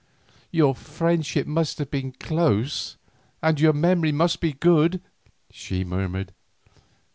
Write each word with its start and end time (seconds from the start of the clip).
"Your 0.49 0.73
friendship 0.73 1.45
must 1.45 1.77
have 1.77 1.91
been 1.91 2.13
close 2.13 2.97
and 3.43 3.59
your 3.59 3.71
memory 3.71 4.11
must 4.11 4.41
be 4.41 4.51
good," 4.53 4.99
she 5.51 5.83
murmured. 5.83 6.33